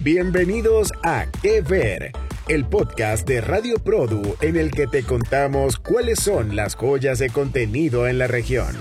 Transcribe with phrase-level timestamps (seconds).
[0.00, 2.12] Bienvenidos a Que Ver,
[2.48, 7.30] el podcast de Radio Produ en el que te contamos cuáles son las joyas de
[7.30, 8.76] contenido en la región.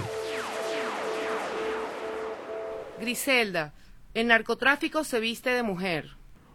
[2.99, 3.73] Griselda,
[4.13, 6.09] el narcotráfico se viste de mujer.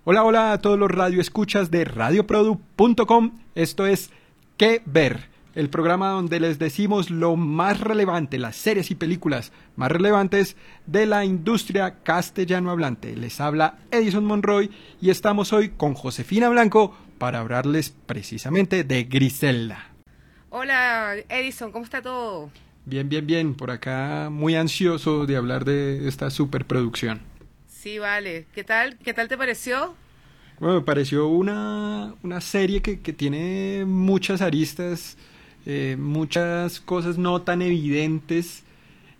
[0.04, 3.38] Hola, hola a todos los radioescuchas de radioprodu.com.
[3.54, 4.10] Esto es
[4.56, 9.90] Que Ver el programa donde les decimos lo más relevante, las series y películas más
[9.90, 13.16] relevantes de la industria castellano hablante.
[13.16, 19.90] Les habla Edison Monroy y estamos hoy con Josefina Blanco para hablarles precisamente de Griselda.
[20.50, 22.52] Hola Edison, ¿cómo está todo?
[22.84, 23.54] Bien, bien, bien.
[23.56, 27.20] Por acá muy ansioso de hablar de esta superproducción.
[27.66, 28.46] Sí, vale.
[28.54, 28.96] ¿Qué tal?
[28.98, 29.96] ¿Qué tal te pareció?
[30.60, 35.18] Bueno, me pareció una, una serie que, que tiene muchas aristas
[35.66, 38.64] eh, muchas cosas no tan evidentes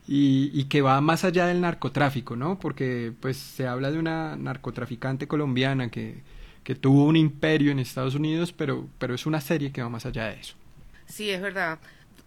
[0.06, 2.58] y, que va más allá del narcotráfico, ¿no?
[2.58, 6.22] Porque pues se habla de una narcotraficante colombiana que,
[6.64, 10.06] que tuvo un imperio en Estados Unidos, pero, pero es una serie que va más
[10.06, 10.54] allá de eso.
[11.06, 11.78] Sí, es verdad.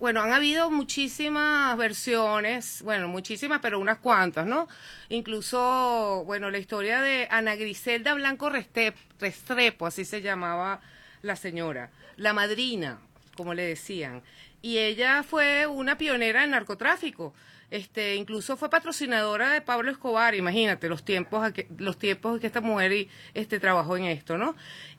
[0.02, 4.68] Bueno, han habido muchísimas versiones, bueno, muchísimas, pero unas cuantas, ¿no?
[5.10, 10.82] Incluso, bueno, la historia de Ana Griselda Blanco Restrepo, así se llamaba
[11.22, 13.00] la señora, la madrina,
[13.36, 14.22] como le decían.
[14.62, 17.34] Y ella fue una pionera en narcotráfico.
[17.72, 22.60] Este, incluso fue patrocinadora de Pablo Escobar, imagínate los tiempos que, los tiempos que esta
[22.60, 24.58] mujer este trabajó en esto, ¿no?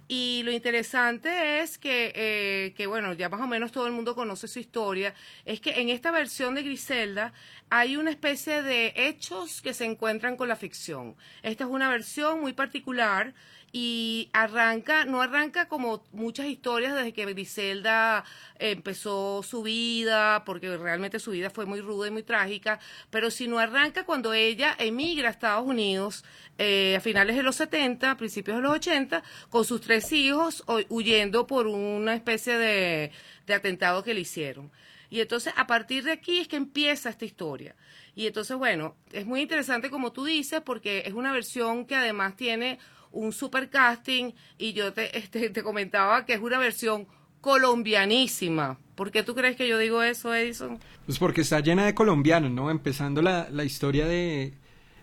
[0.09, 4.15] Y lo interesante es que, eh, que, bueno, ya más o menos todo el mundo
[4.15, 7.33] conoce su historia, es que en esta versión de Griselda
[7.69, 11.15] hay una especie de hechos que se encuentran con la ficción.
[11.43, 13.35] Esta es una versión muy particular
[13.75, 18.23] y arranca, no arranca como muchas historias desde que Griselda
[18.59, 22.79] empezó su vida, porque realmente su vida fue muy ruda y muy trágica,
[23.09, 26.23] pero sino arranca cuando ella emigra a Estados Unidos
[26.59, 31.47] eh, a finales de los 70, principios de los 80, con sus tres hijos huyendo
[31.47, 33.11] por una especie de,
[33.47, 34.71] de atentado que le hicieron.
[35.09, 37.75] Y entonces a partir de aquí es que empieza esta historia.
[38.15, 42.37] Y entonces, bueno, es muy interesante como tú dices, porque es una versión que además
[42.37, 42.79] tiene
[43.13, 47.07] un super casting y yo te, este, te comentaba que es una versión
[47.41, 48.79] colombianísima.
[48.95, 50.79] ¿Por qué tú crees que yo digo eso, Edison?
[51.07, 52.71] Pues porque está llena de colombianos, ¿no?
[52.71, 54.55] Empezando la, la historia de,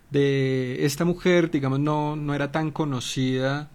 [0.09, 3.69] de esta mujer, digamos, no, no era tan conocida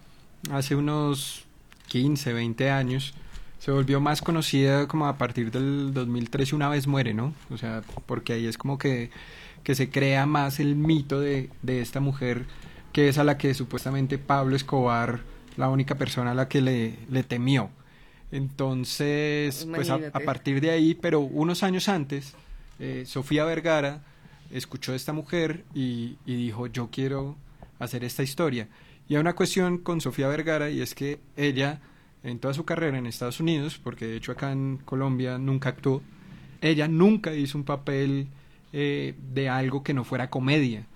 [0.51, 1.45] hace unos
[1.89, 3.15] 15, 20 años.
[3.59, 7.35] Se volvió más conocida como a partir del 2013, una vez muere, ¿no?
[7.51, 9.11] O sea, porque ahí es como que,
[9.63, 12.45] que se crea más el mito de, de esta mujer
[12.95, 15.21] que es a la que supuestamente Pablo Escobar,
[15.57, 17.69] la única persona a la que le, le temió.
[18.31, 22.35] Entonces, pues a, partir de ahí, pero unos años antes,
[22.79, 24.05] eh, Sofía Vergara
[24.53, 27.35] escuchó a esta mujer y, y, dijo, yo quiero
[27.81, 28.69] hacer esta historia.
[29.09, 31.81] Y hay una cuestión con Sofía Vergara y es que ella,
[32.23, 36.01] en toda su carrera en Estados Unidos, porque de hecho acá en Colombia nunca actuó,
[36.61, 38.29] ella nunca hizo un papel
[38.73, 40.87] eh, de algo que no fuera comedia.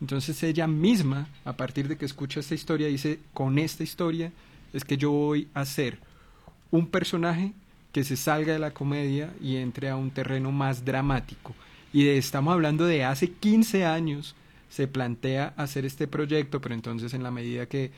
[0.00, 4.32] Entonces ella misma, a partir de que escucha esta historia, dice, con esta historia
[4.72, 5.98] es que yo voy a ser
[6.70, 7.52] un personaje
[7.92, 11.54] que se salga de la comedia y entre a un terreno más dramático.
[11.92, 14.36] Y de, estamos hablando de hace 15 años
[14.68, 17.90] se plantea hacer este proyecto, pero entonces en la medida que,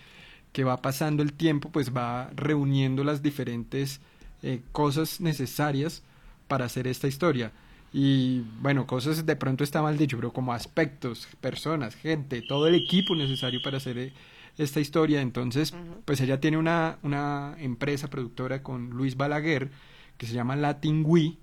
[0.52, 4.00] que va pasando el tiempo, pues va reuniendo las diferentes
[4.42, 6.02] eh, cosas necesarias
[6.48, 7.52] para hacer esta historia
[7.92, 12.76] y bueno, cosas de pronto está mal dicho, pero como aspectos, personas, gente, todo el
[12.76, 14.12] equipo necesario para hacer eh,
[14.58, 15.20] esta historia.
[15.20, 15.74] Entonces,
[16.04, 19.70] pues ella tiene una, una empresa productora con Luis Balaguer
[20.16, 21.36] que se llama Latin We.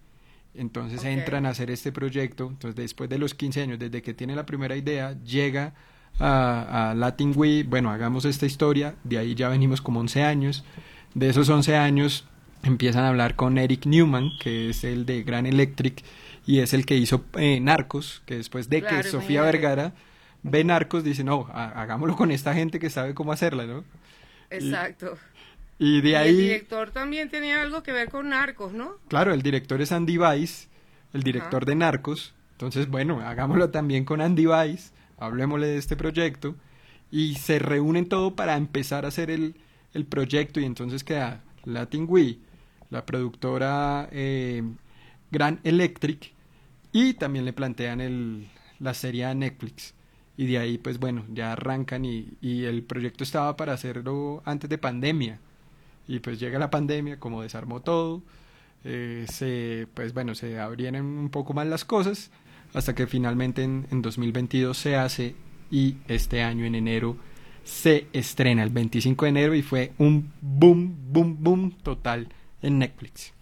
[0.53, 2.47] Entonces entran a hacer este proyecto.
[2.47, 5.73] Entonces, después de los 15 años, desde que tiene la primera idea, llega
[6.17, 7.63] a, a Latin We.
[7.63, 8.95] Bueno, hagamos esta historia.
[9.03, 10.63] De ahí ya venimos como 11 años.
[11.13, 12.25] De esos 11 años
[12.63, 16.03] empiezan a hablar con Eric Newman, que es el de Gran Electric
[16.45, 19.93] y es el que hizo eh, Narcos, que después de que Sofía Vergara
[20.43, 23.83] ve Narcos dice, no, hagámoslo con esta gente que sabe cómo hacerla, ¿no?
[24.49, 25.17] Exacto.
[25.79, 26.29] Y, de ahí...
[26.29, 28.95] el director también tenía algo que ver con Narcos, ¿no?
[29.09, 30.69] Claro, el director es Andy Weiss,
[31.13, 32.33] el director de Narcos.
[32.53, 36.55] Entonces, bueno, hagámoslo también con Andy Weiss, hablemosle de este proyecto
[37.11, 39.55] y se reúnen todo para empezar a hacer el,
[39.93, 42.39] el proyecto y entonces queda Latin Wii,
[42.89, 44.63] la productora eh,
[45.31, 46.33] Gran Electric
[46.91, 48.47] y también le plantean el,
[48.79, 49.93] la serie a Netflix.
[50.37, 54.69] Y de ahí, pues bueno, ya arrancan y, y el proyecto estaba para hacerlo antes
[54.69, 55.39] de pandemia.
[56.07, 58.21] Y pues llega la pandemia, como desarmó todo,
[58.83, 62.31] eh, se, pues bueno, se abrieron un poco más las cosas
[62.73, 65.35] hasta que finalmente en, en 2022 se hace
[65.71, 67.17] y este año en enero
[67.63, 72.29] se estrena el 25 de enero y fue un boom, boom, boom total
[72.61, 73.33] en Netflix.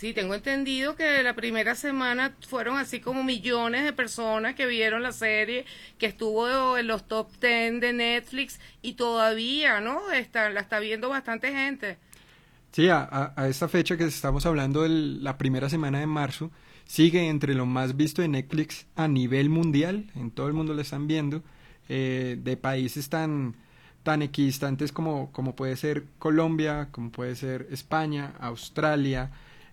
[0.00, 5.02] Sí, tengo entendido que la primera semana fueron así como millones de personas que vieron
[5.02, 5.66] la serie,
[5.98, 10.10] que estuvo en los top 10 de Netflix y todavía, ¿no?
[10.10, 11.98] Está, la está viendo bastante gente.
[12.72, 16.50] Sí, a, a, esta fecha que estamos hablando de la primera semana de marzo,
[16.86, 20.80] sigue entre lo más visto de Netflix a nivel mundial, en todo el mundo lo
[20.80, 21.42] están viendo,
[21.90, 23.54] eh, de países tan,
[24.02, 29.30] tan equidistantes como, como puede ser Colombia, como puede ser España, Australia,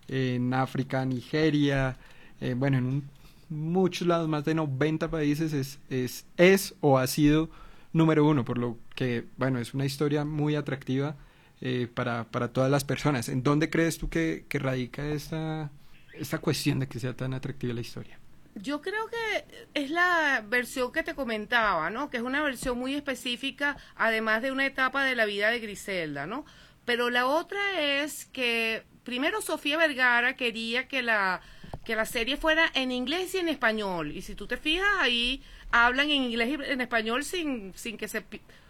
[0.08, 1.96] en África, Nigeria,
[2.40, 3.04] eh, bueno, en
[3.48, 7.50] muchos lados, más de 90 países, es, es, es o ha sido
[7.92, 11.16] número uno, por lo que, bueno, es una historia muy atractiva
[11.60, 13.28] eh, para, para todas las personas.
[13.28, 15.70] ¿En dónde crees tú que, que radica esta,
[16.14, 18.18] esta cuestión de que sea tan atractiva la historia?
[18.54, 22.10] Yo creo que es la versión que te comentaba, ¿no?
[22.10, 26.26] Que es una versión muy específica, además de una etapa de la vida de Griselda,
[26.26, 26.44] ¿no?
[26.84, 31.40] Pero la otra es que primero Sofía Vergara quería que la
[31.84, 35.42] que la serie fuera en inglés y en español y si tú te fijas ahí
[35.70, 38.22] hablan en inglés y en español sin sin que se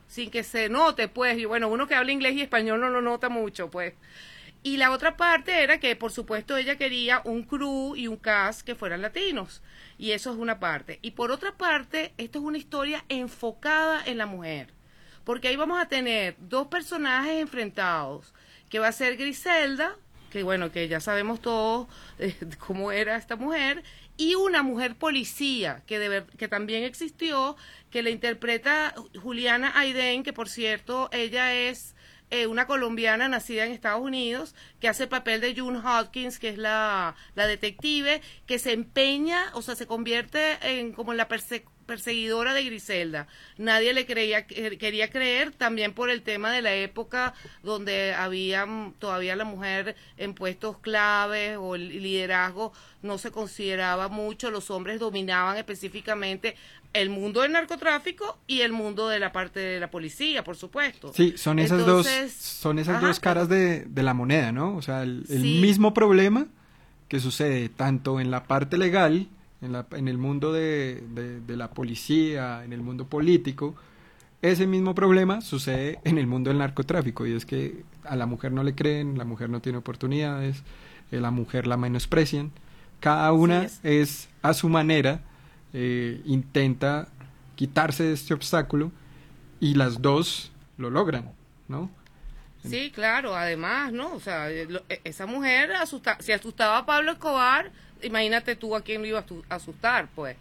[0.07, 3.03] sin que se note pues y bueno uno que habla inglés y español no lo
[3.03, 3.95] nota mucho pues
[4.63, 8.63] y la otra parte era que por supuesto ella quería un crew y un cast
[8.63, 9.63] que fueran latinos.
[9.99, 10.99] Y eso es una parte.
[11.03, 14.73] Y por otra parte esto es una historia enfocada en la mujer.
[15.25, 18.33] Porque ahí vamos a tener dos personajes enfrentados
[18.69, 19.97] que va a ser Griselda
[20.31, 21.89] que bueno, que ya sabemos todos
[22.19, 23.83] eh, cómo era esta mujer,
[24.17, 27.57] y una mujer policía que, de que también existió,
[27.91, 31.95] que la interpreta Juliana Aiden, que por cierto, ella es
[32.31, 36.51] eh, una colombiana nacida en Estados Unidos, que hace el papel de June Hopkins, que
[36.51, 41.79] es la, la detective, que se empeña, o sea, se convierte en como la persecución
[41.89, 43.27] perseguidora de Griselda.
[43.57, 47.33] Nadie le creía, quería creer, también por el tema de la época
[47.63, 48.67] donde había
[48.99, 55.01] todavía la mujer en puestos claves o el liderazgo no se consideraba mucho, los hombres
[55.01, 56.57] dominaban específicamente
[56.93, 61.13] el mundo del narcotráfico y el mundo de la parte de la policía, por supuesto.
[61.15, 64.77] Sí, son esas dos son esas dos caras de, de, la moneda, ¿no?
[64.77, 66.47] O sea, el, el mismo problema
[67.09, 69.29] que sucede tanto en la parte legal
[69.61, 71.03] en, la, en el mundo de,
[71.47, 73.75] de, la policía, en el mundo político,
[74.41, 78.53] ese mismo problema sucede en el mundo del narcotráfico y es que a la mujer
[78.53, 80.63] no le creen, la mujer no tiene oportunidades,
[81.11, 82.53] eh, la mujer la menosprecian.
[83.01, 84.29] Cada una es.
[84.43, 85.23] a su manera,
[85.73, 87.09] eh, intenta
[87.57, 88.93] quitarse de este obstáculo
[89.61, 91.33] y las dos lo logran,
[91.67, 91.91] ¿no?
[92.65, 94.13] Sí, claro, además, ¿no?
[94.13, 94.69] O sea, e,
[95.05, 97.71] esa mujer asusta, si asustaba a Pablo Escobar,
[98.03, 100.37] imagínate tú a quién lo iba a asustar, pues.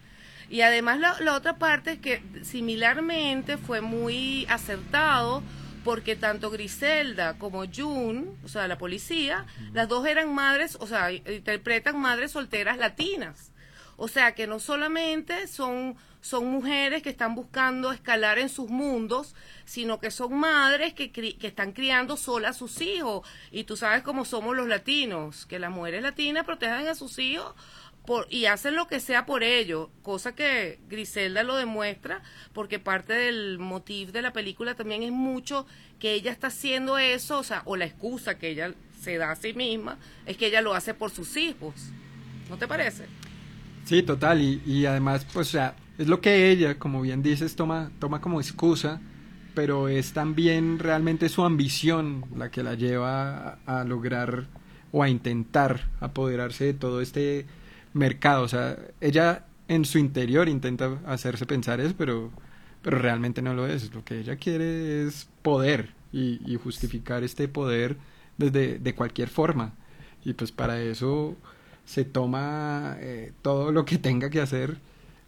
[0.50, 5.44] Y además la, otra parte es que similarmente fue muy acertado
[5.84, 11.12] porque tanto Griselda como June, o sea, la policía, las dos eran madres, o sea,
[11.12, 13.52] interpretan madres solteras latinas.
[13.98, 19.36] O sea, que no solamente son, son mujeres que están buscando escalar en sus mundos,
[19.66, 23.28] sino que son madres que, que están criando solas a sus hijos.
[23.52, 27.56] Y tú sabes cómo somos los latinos, que las mujeres latinas protegen a sus hijos
[28.06, 32.22] por, y hacen lo que sea por ellos, cosa que Griselda lo demuestra,
[32.54, 35.66] porque parte del motivo de la película también es mucho
[36.00, 39.36] que ella está haciendo eso, o sea, o la excusa que ella se da a
[39.36, 41.74] sí misma, es que ella lo hace por sus hijos.
[42.50, 43.08] ¿No te parece?
[43.88, 47.56] Sí, total, y, y además, pues, o sea, es lo que ella, como bien dices,
[47.56, 49.00] toma, toma como excusa,
[49.56, 54.48] pero es también realmente su ambición la que la lleva a, lograr
[54.92, 57.46] o a intentar apoderarse de todo este
[57.94, 58.44] mercado.
[58.44, 62.30] O sea, ella en su interior intenta hacerse pensar eso, pero,
[62.82, 63.94] pero realmente no lo es.
[63.96, 67.96] Lo que ella quiere es poder y, y justificar este poder
[68.38, 69.76] desde de cualquier forma.
[70.26, 71.38] Y pues para eso
[71.88, 74.78] se toma eh, todo lo que tenga que hacer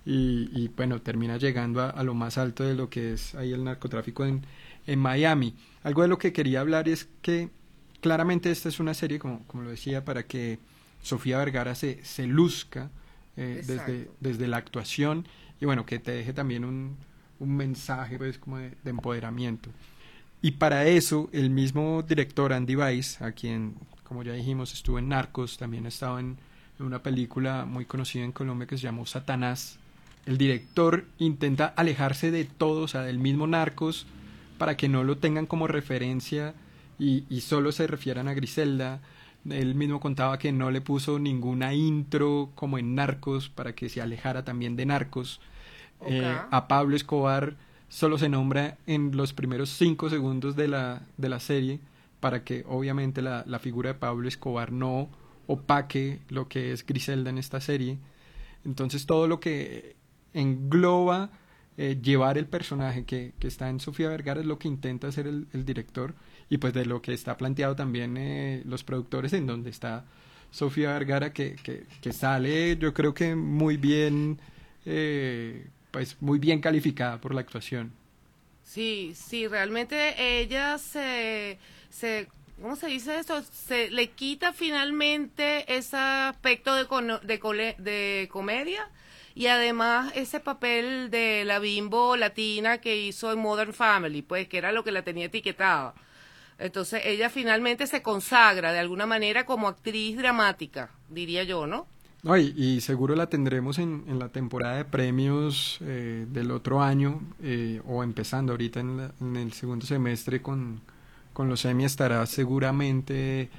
[0.06, 3.54] y, y bueno, termina llegando a, a, lo más alto de lo que es ahí
[3.54, 4.42] el narcotráfico en,
[4.86, 5.56] en Miami.
[5.84, 7.50] Algo de lo que quería hablar es que
[8.02, 10.60] claramente esta es una serie, como, como lo decía, para que
[11.02, 12.92] Sofía Vergara se, se luzca
[13.38, 15.26] eh, desde, desde la actuación
[15.62, 16.98] y bueno, que te deje también un,
[17.40, 19.70] un mensaje pues como de, de empoderamiento.
[20.42, 25.08] Y para eso el mismo director Andy Weiss, a quien como ya dijimos estuvo en
[25.08, 26.38] Narcos, también ha estado en
[26.80, 29.80] una película muy conocida en Colombia que se llamó Satanás.
[30.26, 34.06] El director intenta alejarse de todo, o sea, del mismo Narcos,
[34.58, 36.54] para que no lo tengan como referencia
[36.98, 39.02] y, y solo se refieran a Griselda.
[39.50, 44.02] Él mismo contaba que no le puso ninguna intro como en Narcos para que se
[44.02, 45.40] alejara también de Narcos.
[46.06, 47.56] Eh, a Pablo Escobar
[47.90, 51.80] solo se nombra en los primeros cinco segundos de la, de la serie
[52.20, 55.10] para que obviamente la, la figura de Pablo Escobar no
[55.50, 57.98] opaque lo que es Griselda en esta serie.
[58.64, 59.96] Entonces todo lo que
[60.34, 61.32] engloba
[61.76, 65.26] eh, llevar el personaje que, que, está en Sofía Vergara es lo que intenta hacer
[65.26, 66.14] el, director
[66.50, 70.06] y pues de lo que está planteado también eh, los productores en donde está
[70.52, 74.40] Sofía Vergara que, que, que sale yo creo que muy bien
[74.86, 77.92] eh, pues muy bien calificada por la actuación.
[78.64, 81.58] Sí, sí, realmente ella se,
[81.90, 82.28] se
[82.62, 83.42] ¿cómo se dice esto?
[83.44, 86.86] Se le quita finalmente ese aspecto de,
[87.24, 88.90] de, de comedia
[89.36, 94.58] y además ese papel de la bimbo latina que hizo en Modern Family, pues que
[94.58, 95.94] era lo que la tenía etiquetada.
[96.58, 101.88] Entonces ella finalmente se consagra de alguna manera como actriz dramática, diría yo, ¿no?
[102.22, 107.22] No, y, seguro la tendremos en, en, la temporada de premios eh, del otro año
[107.42, 110.82] eh, o empezando ahorita en, en, el segundo semestre con,
[111.40, 113.50] con los Emmy estará seguramente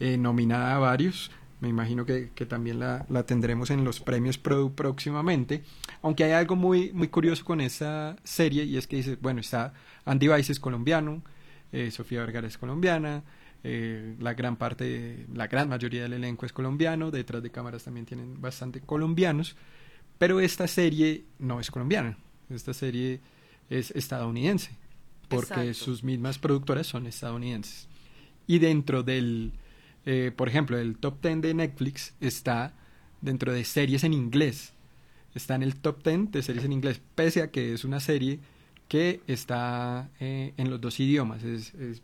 [0.00, 1.30] eh, nominada a varios.
[1.60, 5.62] Me imagino que, también la, tendremos en los premios Produ próximamente.
[6.02, 9.72] Aunque hay algo muy, muy curioso con esa serie y es que dice, bueno, está
[10.04, 11.22] Andy Weiss es colombiano,
[11.92, 13.22] Sofía Vergara es colombiana,
[13.62, 18.04] eh, la gran parte, la gran mayoría del elenco es colombiano, detrás de cámaras también
[18.04, 19.54] tienen bastante colombianos,
[20.18, 22.18] pero esta serie no es colombiana,
[22.50, 23.20] esta serie
[23.70, 24.72] es estadounidense,
[25.28, 27.88] porque sus mismas productoras son estadounidenses.
[28.46, 29.52] Y dentro del,
[30.06, 32.72] eh, por ejemplo, el top 10 de Netflix está
[33.20, 34.72] dentro de series en inglés,
[35.34, 38.40] está en el top 10 de series en inglés, pese a que es una serie
[38.88, 42.02] que está eh, en los dos idiomas, es, es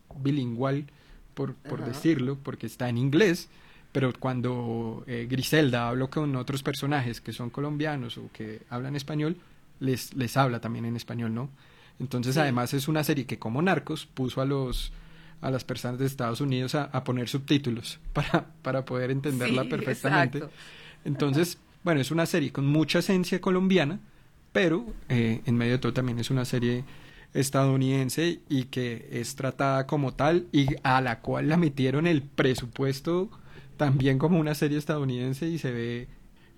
[1.34, 3.48] por, por decirlo, porque está en inglés,
[3.92, 9.36] pero cuando eh, Griselda habla con otros personajes que son colombianos o que hablan español,
[9.80, 11.48] les, les habla también en español, ¿no?
[12.00, 14.92] Entonces, además es una serie que como Narcos puso a los
[15.40, 20.42] a las personas de Estados Unidos a, a poner subtítulos para, para poder entenderla perfectamente.
[21.04, 24.00] Entonces, bueno, es una serie con mucha esencia colombiana,
[24.52, 26.84] pero eh, en medio de todo también es una serie
[27.34, 33.28] estadounidense y que es tratada como tal y a la cual la metieron el presupuesto
[33.76, 36.08] también como una serie estadounidense y se ve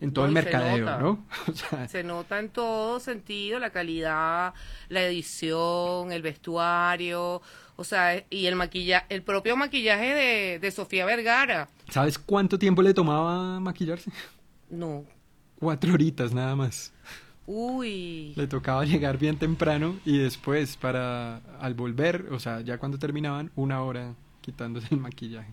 [0.01, 1.27] en todo el mercadeo, ¿no?
[1.89, 4.55] se nota en todo sentido la calidad,
[4.89, 7.41] la edición, el vestuario,
[7.77, 11.69] o sea, y el maquillaje, el propio maquillaje de, de Sofía Vergara.
[11.89, 14.11] ¿Sabes cuánto tiempo le tomaba maquillarse?
[14.71, 15.05] No.
[15.59, 16.93] Cuatro horitas nada más.
[17.47, 18.33] Uy.
[18.37, 23.53] Le tocaba llegar bien temprano y después para al volver, o sea, ya cuando terminaban,
[23.55, 25.53] una hora quitándose el maquillaje.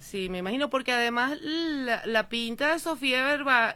[0.00, 3.24] Sí, me imagino, porque además la, la pinta de Sofía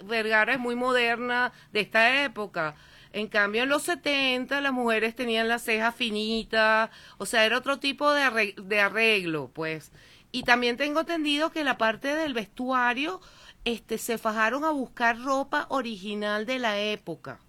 [0.03, 2.75] Vergara es muy moderna de esta época.
[3.13, 7.79] En cambio, en los 70 las mujeres tenían las cejas finitas, o sea, era otro
[7.79, 9.91] tipo de arreglo, pues.
[10.31, 13.21] Y también tengo entendido que la parte del vestuario
[13.65, 17.41] este, se fajaron a buscar ropa original de la época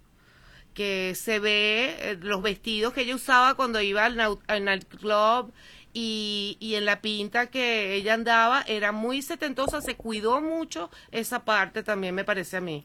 [0.74, 5.52] que se ve eh, los vestidos que ella usaba cuando iba al, nightclub
[5.92, 11.44] y, y en la pinta que ella andaba era muy setentosa, se cuidó mucho esa
[11.44, 12.84] parte también me parece a mí.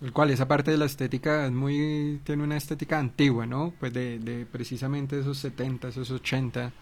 [0.00, 3.74] El cual esa parte de la estética es muy tiene una estética antigua, ¿no?
[3.78, 6.72] Pues de, de precisamente esos 70, esos 80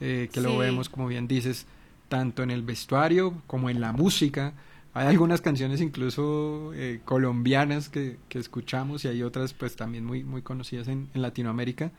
[0.00, 0.46] eh, que sí.
[0.46, 1.66] lo vemos como bien dices
[2.08, 4.54] tanto en el vestuario como en la música
[4.94, 10.24] hay algunas canciones incluso eh, colombianas que, que, escuchamos y hay otras pues también muy,
[10.24, 11.92] muy conocidas en, en, Latinoamérica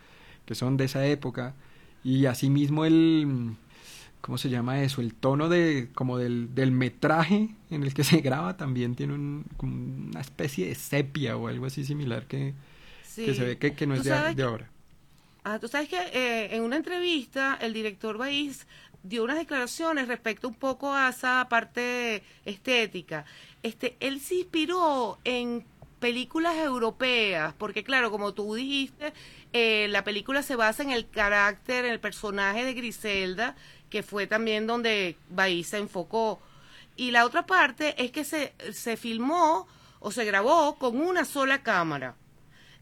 [0.45, 1.53] que son de esa época
[2.03, 3.55] y asimismo el
[4.21, 5.01] ¿cómo se llama eso?
[5.01, 9.45] el tono de como del, del metraje en el que se graba también tiene un,
[9.57, 12.53] como una especie de sepia o algo así similar que,
[13.03, 13.25] sí.
[13.25, 14.69] que se ve que, que no es de, de, ahora.
[15.43, 18.67] Ah, tú sabes que eh, en una entrevista el director Baís
[19.03, 23.25] dio unas declaraciones respecto un poco a esa parte estética.
[23.63, 25.65] Este, él se inspiró en
[25.99, 29.13] películas europeas, porque claro, como tú dijiste,
[29.53, 33.55] eh, la película se basa en el carácter, en el personaje de Griselda,
[33.89, 36.41] que fue también donde Baí se enfocó.
[36.95, 39.67] Y la otra parte es que se, se filmó
[39.99, 42.15] o se grabó con una sola cámara.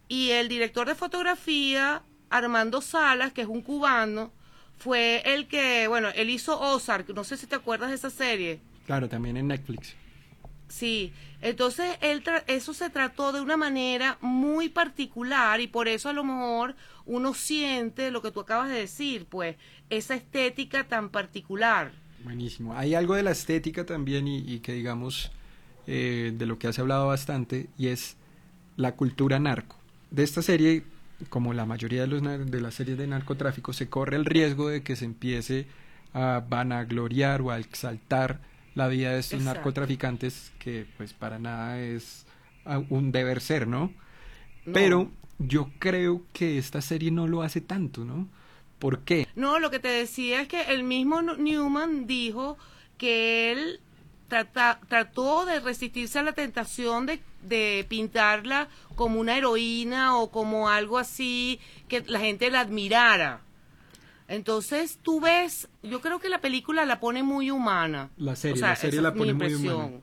[0.08, 4.32] Y el director de fotografía, Armando Salas, que es un cubano,
[4.78, 8.60] fue el que, bueno, él hizo Ozark, no sé si te acuerdas de esa serie.
[8.86, 9.96] Claro, también en Netflix.
[10.70, 11.12] Sí,
[11.42, 16.24] entonces él eso se trató de una manera muy particular y por eso a lo
[16.24, 19.58] mejor uno siente lo que tú acabas de decir, pues
[19.90, 21.92] esa estética tan particular.
[22.24, 22.78] Buenísimo.
[22.78, 25.32] Hay algo de la estética también y, y que digamos
[25.88, 28.16] eh, de lo que has hablado bastante y es
[28.78, 29.76] la cultura narco.
[30.12, 30.84] de esta serie,
[31.30, 34.84] como la mayoría de, los, de las series de narcotráfico, se corre el riesgo de
[34.84, 35.68] que se empiece
[36.14, 38.40] a vanagloriar o a exaltar
[38.80, 42.26] la vida de estos narcotraficantes, que pues para nada es
[42.90, 43.92] un deber ser, ¿no?
[44.74, 48.28] Pero yo creo que esta serie no lo hace tanto, ¿no?
[48.80, 49.28] ¿Por qué?
[49.36, 52.58] No, lo que te decía es que el mismo Newman dijo
[52.98, 53.82] que él
[54.30, 60.98] trató de resistirse a la tentación de, de, pintarla como una heroína o como algo
[60.98, 61.60] así
[61.90, 63.42] que la gente la admirara.
[64.30, 68.12] Entonces tú ves, yo creo que la película la pone muy humana.
[68.16, 70.02] La serie, la serie la pone muy humana.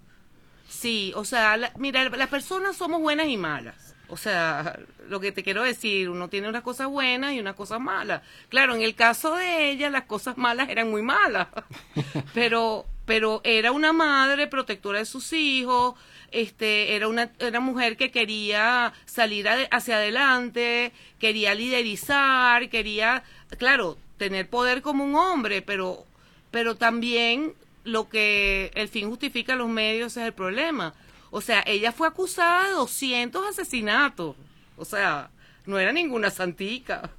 [0.69, 3.95] Sí, o sea, mira, las personas somos buenas y malas.
[4.09, 7.81] O sea, lo que te quiero decir, uno tiene unas cosas buenas y unas cosas
[7.81, 8.23] malas.
[8.49, 11.47] Claro, en el caso de ella, las cosas malas eran muy malas,
[12.35, 15.95] pero, pero era una madre protectora de sus hijos,
[16.33, 23.23] este, era una, era mujer que quería salir hacia adelante, quería liderizar, quería,
[23.59, 26.05] claro, tener poder como un hombre, pero,
[26.51, 27.55] pero también
[27.85, 30.95] lo que el fin justifica los medios es el problema.
[31.31, 34.37] O sea, ella fue acusada de 200 asesinatos.
[34.77, 35.31] O sea,
[35.67, 37.11] no era ninguna santica.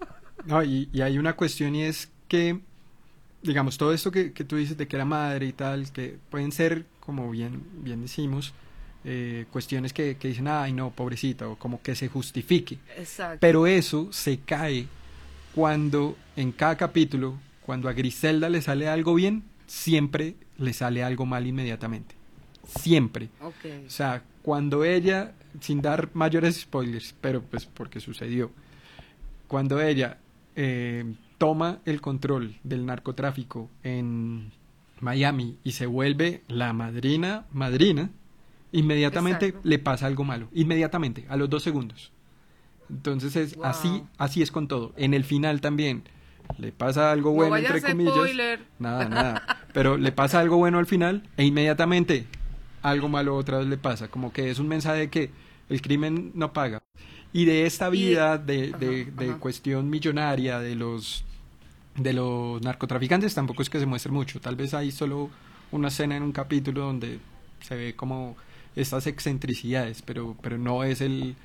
[0.45, 2.59] No, y, hay una cuestión y es que,
[3.41, 6.51] digamos, todo esto que, que, tú dices de que era madre y tal, que pueden
[6.51, 8.53] ser, como bien, bien decimos,
[9.03, 12.77] eh, cuestiones que, que, dicen, ay, no, pobrecita, o como que se justifique.
[12.97, 13.37] Exacto.
[13.41, 14.87] Pero eso se cae
[15.57, 21.25] cuando en cada capítulo, cuando a Griselda le sale algo bien, siempre le sale algo
[21.25, 22.13] mal inmediatamente.
[22.79, 23.29] Siempre.
[23.41, 23.51] O
[23.89, 28.51] sea, cuando ella, sin dar mayores spoilers, pero pues porque sucedió,
[29.47, 30.19] cuando ella
[30.55, 34.51] eh, toma el control del narcotráfico en
[35.01, 38.11] Miami y se vuelve la madrina, madrina,
[38.71, 42.11] inmediatamente le pasa algo malo, inmediatamente, a los dos segundos.
[42.89, 44.93] Entonces es así, así es con todo.
[44.97, 46.03] En el final también
[46.57, 48.59] le pasa algo bueno entre comillas.
[48.79, 49.57] Nada, nada.
[49.73, 52.25] Pero le pasa algo bueno al final e inmediatamente
[52.81, 54.07] algo malo otra vez le pasa.
[54.07, 55.31] Como que es un mensaje de que
[55.69, 56.81] el crimen no paga.
[57.33, 61.23] Y de esta vida de, de, cuestión millonaria de los
[61.95, 64.39] de los narcotraficantes tampoco es que se muestre mucho.
[64.39, 65.29] Tal vez hay solo
[65.71, 67.19] una escena en un capítulo donde
[67.61, 68.37] se ve como
[68.75, 71.35] estas excentricidades, pero, pero no es el,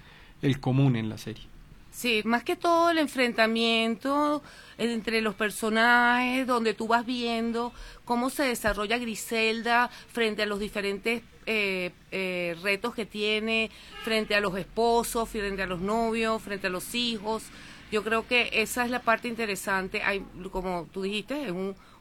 [0.43, 1.53] el común en la serie.
[1.93, 4.43] Sí, más que todo el enfrentamiento
[4.79, 7.73] entre los personajes, donde tú vas viendo
[8.07, 13.71] cómo se desarrolla Griselda frente a los diferentes eh, eh, retos que tiene,
[14.05, 17.45] frente a los esposos, frente a los novios, frente a los hijos.
[17.91, 20.03] Yo creo que esa es la parte interesante.
[20.03, 21.53] Hay, como tú dijiste, es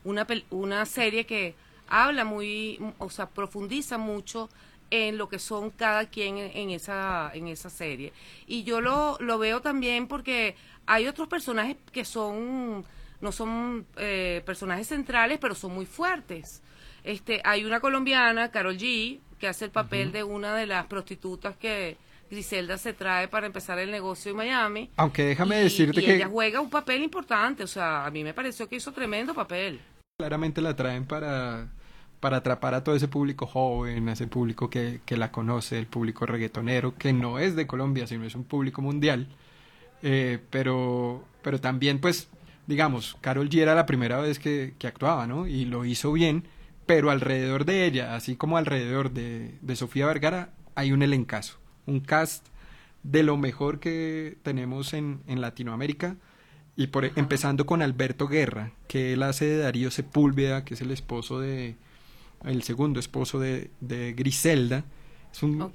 [0.05, 1.53] una, una serie que
[1.89, 4.49] habla muy, o sea, profundiza mucho
[4.91, 8.13] en lo que son cada quien en, esa, en esa serie.
[8.45, 12.85] Y yo lo, lo veo también porque hay otros personajes que son,
[13.21, 16.61] no son eh, personajes centrales, pero son muy fuertes.
[17.03, 21.55] Este, hay una colombiana, Carol G, que hace el papel de una de las prostitutas
[21.55, 21.97] que
[22.29, 24.89] Griselda se trae para empezar el negocio en Miami.
[24.97, 26.15] Aunque déjame decirte que...
[26.15, 29.81] Ella juega un papel importante, o sea, a mí me pareció que hizo tremendo papel.
[30.19, 31.69] Claramente la traen para
[32.21, 35.87] para atrapar a todo ese público joven, a ese público que, que, la conoce, el
[35.87, 39.27] público reggaetonero, que no es de Colombia, sino es un público mundial.
[40.03, 42.29] Eh, pero, pero también, pues,
[42.67, 45.47] digamos, Carol G era la primera vez que, que, actuaba, ¿no?
[45.47, 46.47] Y lo hizo bien,
[46.85, 51.57] pero alrededor de ella, así como alrededor de, de Sofía Vergara, hay un elencazo,
[51.87, 52.47] un cast
[53.01, 56.17] de lo mejor que tenemos en, en Latinoamérica.
[56.75, 60.91] Y por, empezando con Alberto Guerra, que él hace de Darío Sepúlveda, que es el
[60.91, 61.75] esposo de,
[62.43, 64.83] el segundo esposo de, de Griselda,
[65.31, 65.71] es un,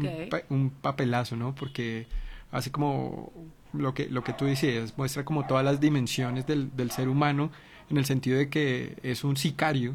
[0.50, 1.54] un, papelazo, ¿no?
[1.54, 2.06] Porque
[2.50, 3.32] hace como
[3.72, 7.50] lo que, lo que tú decías, muestra como todas las dimensiones del, del ser humano,
[7.88, 9.94] en el sentido de que es un sicario,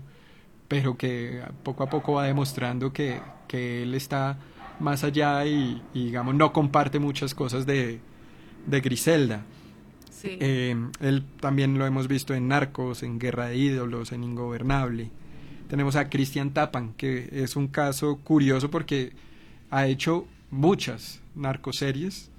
[0.68, 4.38] pero que poco a poco va demostrando que, que él está
[4.80, 8.00] más allá y, digamos, no comparte muchas cosas de,
[8.66, 9.44] de Griselda.
[10.10, 10.38] Sí.
[10.40, 15.12] Eh, él también lo hemos visto en Narcos, en Guerra de Ídolos, en Ingobernable.
[15.72, 19.14] Tenemos a Cristian Tapan, que es un caso curioso porque
[19.70, 22.30] ha hecho muchas narcoseries,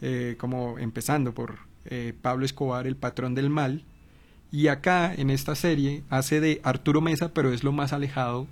[0.00, 3.84] eh, como empezando por eh, Pablo Escobar, el patrón del mal,
[4.50, 8.48] y acá en esta serie hace de Arturo Mesa, pero es lo más alejado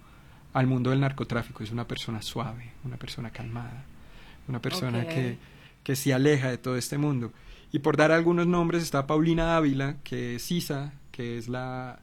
[0.53, 1.65] al mundo del narcotráfico.
[1.65, 3.83] Es una persona suave, una persona calmada,
[4.47, 5.39] una persona que,
[5.83, 7.33] que se aleja de todo este mundo.
[7.73, 11.99] Y por dar algunos nombres está Paulina Ávila, que es Sisa, que es la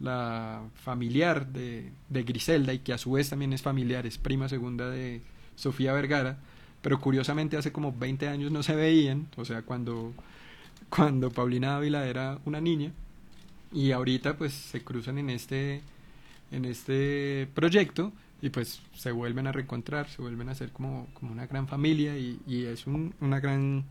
[0.00, 4.48] la familiar de, de, Griselda y que a su vez también es familiar, es prima
[4.48, 5.20] segunda de
[5.56, 6.38] Sofía Vergara,
[6.82, 10.14] pero curiosamente hace como 20 años no se veían, o sea, cuando,
[10.88, 12.92] cuando Paulina Ávila era una niña,
[13.72, 15.82] y ahorita pues se cruzan en este,
[16.50, 21.32] en este proyecto y pues se vuelven a reencontrar, se vuelven a ser como, como
[21.32, 23.84] una gran familia y, es un, una gran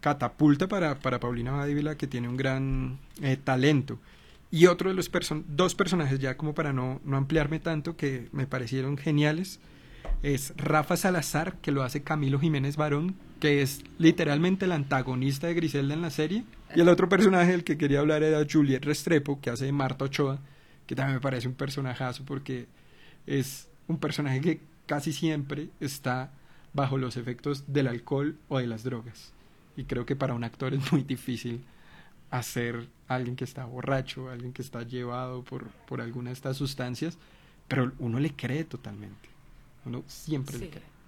[0.00, 3.98] catapulta para, para Paulina Ávila que tiene un gran eh, talento.
[4.50, 5.10] Y otro de los
[5.48, 9.60] dos personajes, ya como para no, no ampliarme tanto, que me parecieron geniales,
[10.22, 15.54] es Rafa Salazar, que lo hace Camilo Jiménez Barón, que es literalmente el antagonista de
[15.54, 16.44] Griselda en la serie.
[16.74, 20.06] Y el otro personaje del que quería hablar era Juliet Restrepo, que hace de Marta
[20.06, 20.40] Ochoa,
[20.86, 22.66] que también me parece un personajazo porque
[23.26, 26.32] es un personaje que casi siempre está
[26.72, 29.32] bajo los efectos del alcohol o de las drogas.
[29.76, 31.64] Y creo que para un actor es muy difícil
[32.30, 37.18] hacer alguien que está borracho, alguien que está llevado por, por alguna de estas sustancias,
[37.66, 39.28] pero uno le cree totalmente.
[39.84, 40.98] Uno siempre le cree.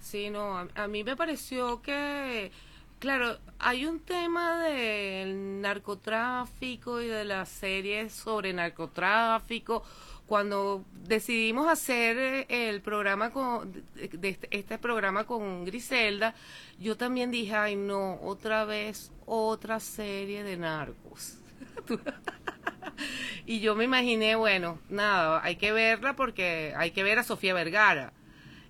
[0.00, 2.52] Sí, no, a, mí me pareció que,
[3.00, 9.82] claro, hay un tema del narcotráfico y de las series sobre narcotráfico.
[10.26, 16.34] Cuando decidimos hacer eh, el programa con, de este, este programa con Griselda,
[16.80, 21.38] yo también dije, ay no, otra vez otra serie de narcos.
[23.46, 27.54] y yo me imaginé, bueno, nada, hay que verla porque hay que ver a Sofía
[27.54, 28.12] Vergara.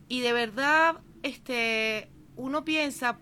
[0.08, 3.18] Y de verdad, este, uno piensa,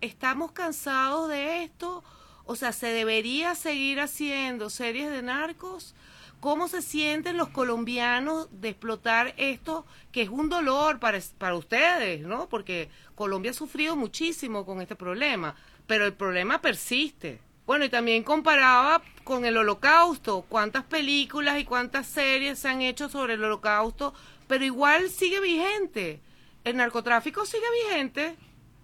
[0.00, 2.02] estamos cansados de esto,
[2.44, 5.94] o sea, se debería seguir haciendo series de narcos.
[6.40, 12.22] ¿Cómo se sienten los colombianos de explotar esto, que es un dolor para, para ustedes,
[12.22, 12.48] ¿no?
[12.48, 15.54] Porque Colombia ha sufrido muchísimo con este problema
[15.90, 17.40] pero el problema persiste.
[17.66, 23.08] Bueno, y también comparaba con el holocausto, cuántas películas y cuántas series se han hecho
[23.08, 24.14] sobre el holocausto,
[24.46, 26.20] pero igual sigue vigente.
[26.62, 28.36] El narcotráfico sigue vigente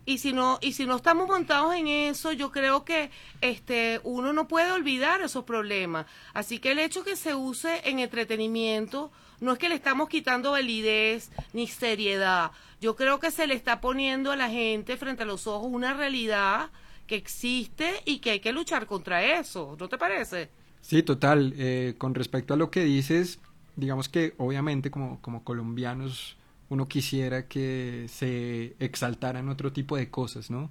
[0.06, 4.32] y si no y si no estamos montados en eso, yo creo que este uno
[4.32, 6.06] no puede olvidar esos problemas.
[6.32, 10.52] Así que el hecho que se use en entretenimiento no es que le estamos quitando
[10.52, 12.52] validez ni seriedad.
[12.80, 15.92] Yo creo que se le está poniendo a la gente frente a los ojos una
[15.92, 16.70] realidad
[17.06, 20.50] que existe y que hay que luchar contra eso, ¿no te parece?
[20.80, 21.52] Sí, total.
[21.56, 23.40] Eh, con respecto a lo que dices,
[23.74, 26.36] digamos que obviamente como, como colombianos
[26.68, 30.70] uno quisiera que se exaltaran otro tipo de cosas, ¿no?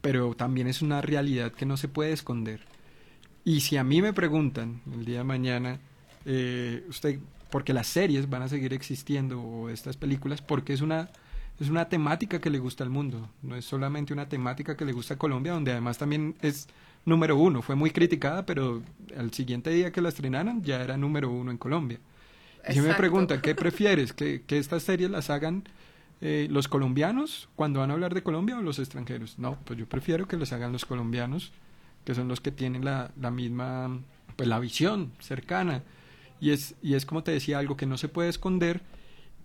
[0.00, 2.60] Pero también es una realidad que no se puede esconder.
[3.44, 5.80] Y si a mí me preguntan el día de mañana,
[6.24, 7.18] eh, usted,
[7.50, 11.10] porque las series van a seguir existiendo o estas películas, porque es una
[11.60, 14.92] es una temática que le gusta al mundo, no es solamente una temática que le
[14.92, 16.68] gusta a Colombia, donde además también es
[17.04, 17.60] número uno.
[17.60, 18.82] Fue muy criticada, pero
[19.16, 21.98] al siguiente día que la estrenaron ya era número uno en Colombia.
[22.68, 24.12] Y me pregunta, ¿qué prefieres?
[24.12, 25.64] ¿Que, que estas series las hagan
[26.20, 29.38] eh, los colombianos cuando van a hablar de Colombia o los extranjeros?
[29.38, 31.52] No, pues yo prefiero que las hagan los colombianos,
[32.04, 34.00] que son los que tienen la, la misma,
[34.36, 35.82] pues la visión cercana.
[36.40, 38.82] Y es, y es como te decía, algo que no se puede esconder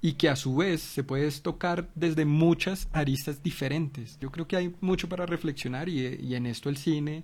[0.02, 4.20] y que a su vez se puede tocar desde muchas aristas diferentes.
[4.20, 7.24] Yo creo que hay mucho para reflexionar y, en esto el cine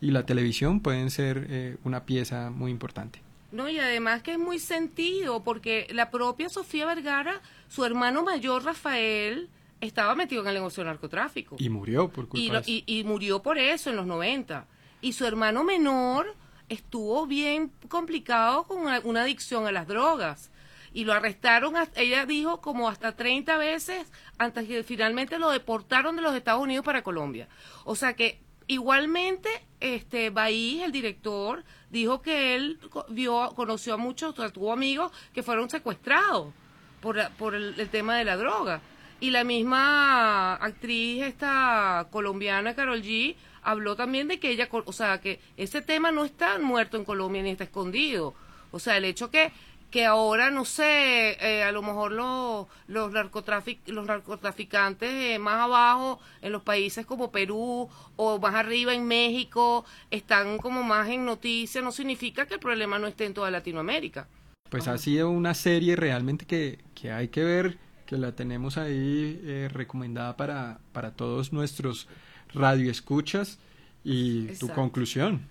[0.00, 3.25] y la televisión pueden ser eh, una pieza muy importante.
[3.56, 8.64] No, y además que es muy sentido, porque la propia Sofía Vergara, su hermano mayor
[8.64, 9.48] Rafael,
[9.80, 11.56] estaba metido en el negocio del narcotráfico.
[11.58, 14.66] Y murió por culpa y, y, murió por eso en los 90.
[15.00, 16.34] Y su hermano menor
[16.68, 20.50] estuvo bien complicado con una adicción a las drogas
[20.96, 26.22] y lo arrestaron, ella dijo, como hasta 30 veces antes que finalmente lo deportaron de
[26.22, 27.48] los Estados Unidos para Colombia.
[27.84, 29.48] O sea que igualmente
[29.80, 35.70] este Baí, el director, dijo que él vio, conoció a muchos, tuvo amigos que fueron
[35.70, 36.52] secuestrados
[37.00, 38.80] por, por el, el tema de la droga.
[39.18, 45.20] Y la misma actriz esta colombiana Carol G habló también de que ella, o sea,
[45.20, 48.34] que ese tema no está muerto en Colombia ni está escondido.
[48.70, 49.52] O sea, el hecho que
[49.90, 56.20] que ahora, no sé, eh, a lo mejor los, los, los narcotraficantes eh, más abajo
[56.42, 61.82] en los países como Perú o más arriba en México están como más en noticias,
[61.82, 64.28] no significa que el problema no esté en toda Latinoamérica.
[64.68, 69.40] Pues ha sido una serie realmente que, que hay que ver, que la tenemos ahí
[69.44, 72.08] eh, recomendada para, para todos nuestros
[72.52, 73.58] radioescuchas
[74.02, 75.46] y tu conclusión.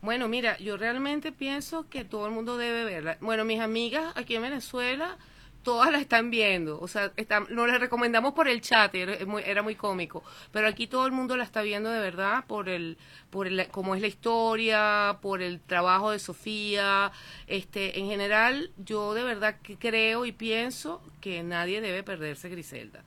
[0.00, 3.18] Bueno, mira, yo realmente pienso que todo el mundo debe verla.
[3.20, 5.18] Bueno, mis amigas aquí en Venezuela,
[5.62, 6.80] todas la están viendo.
[6.80, 7.12] O sea,
[7.50, 10.22] nos la recomendamos por el chat, era muy, cómico.
[10.52, 12.96] Pero aquí todo el mundo la está viendo de verdad por el,
[13.30, 17.10] por el, cómo es la historia, por el trabajo de Sofía.
[17.48, 23.02] Este, en general, yo de verdad creo y pienso que nadie debe perderse Griselda.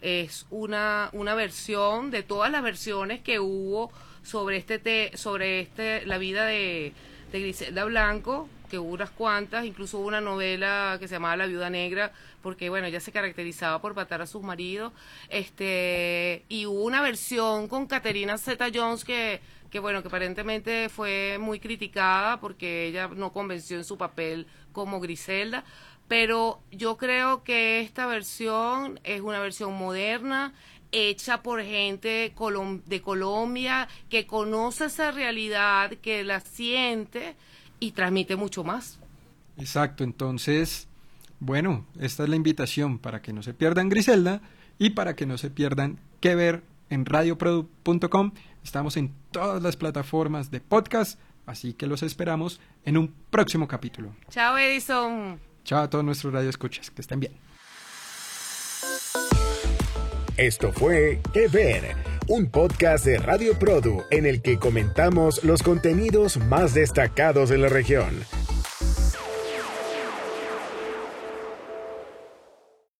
[0.00, 3.90] Es una, una versión de todas las versiones que hubo
[4.26, 6.92] sobre este, sobre este, la vida de,
[7.30, 11.46] de Griselda Blanco que hubo unas cuantas, incluso hubo una novela que se llamaba La
[11.46, 12.12] Viuda Negra,
[12.42, 14.92] porque bueno, ella se caracterizaba por matar a sus maridos,
[15.28, 21.38] este, y hubo una versión con Caterina Zeta Jones que, que bueno, que aparentemente fue
[21.40, 25.64] muy criticada porque ella no convenció en su papel como Griselda,
[26.08, 30.54] pero yo creo que esta versión es una versión moderna,
[30.92, 32.32] hecha por gente
[32.86, 37.36] de Colombia que conoce esa realidad, que la siente
[37.80, 38.98] y transmite mucho más.
[39.58, 40.88] Exacto, entonces,
[41.40, 44.40] bueno, esta es la invitación para que no se pierdan Griselda
[44.78, 48.32] y para que no se pierdan qué ver en radioprodu.com.
[48.62, 54.14] Estamos en todas las plataformas de podcast, así que los esperamos en un próximo capítulo.
[54.28, 55.40] Chao Edison.
[55.64, 57.45] Chao a todos nuestros radioescuchas, que estén bien.
[60.36, 61.96] Esto fue Que Ver,
[62.28, 67.70] un podcast de Radio Produ en el que comentamos los contenidos más destacados de la
[67.70, 68.10] región.